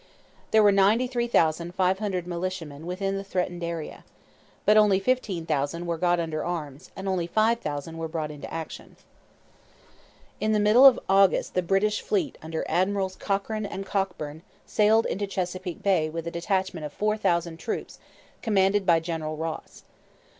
There 0.49 0.63
were 0.63 0.71
93,500 0.71 2.25
militiamen 2.25 2.87
within 2.87 3.17
the 3.17 3.23
threatened 3.23 3.63
area. 3.63 4.03
But 4.65 4.75
only 4.75 4.99
fifteen 4.99 5.45
thousand 5.45 5.85
were 5.85 5.99
got 5.99 6.19
under 6.19 6.43
arms; 6.43 6.89
and 6.95 7.07
only 7.07 7.27
five 7.27 7.59
thousand 7.59 7.99
were 7.99 8.07
brought 8.07 8.31
into 8.31 8.51
action. 8.51 8.95
In 10.39 10.53
the 10.53 10.59
middle 10.59 10.87
of 10.87 10.99
August 11.07 11.53
the 11.53 11.61
British 11.61 12.01
fleet 12.01 12.35
under 12.41 12.65
Admirals 12.67 13.15
Cochrane 13.15 13.63
and 13.63 13.85
Cockburn 13.85 14.41
sailed 14.65 15.05
into 15.05 15.27
Chesapeake 15.27 15.83
Bay 15.83 16.09
with 16.09 16.25
a 16.25 16.31
detachment 16.31 16.83
of 16.83 16.91
four 16.91 17.15
thousand 17.15 17.57
troops 17.57 17.99
commanded 18.41 18.87
by 18.87 18.99
General 18.99 19.37
Ross. 19.37 19.83